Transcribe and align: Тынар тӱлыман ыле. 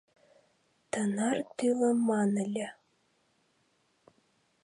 Тынар 0.91 1.37
тӱлыман 1.57 2.31
ыле. 2.45 2.67